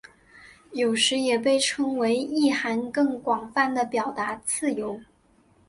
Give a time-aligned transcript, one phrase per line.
[0.71, 4.99] 有时也被称为意涵更广泛的表达自由。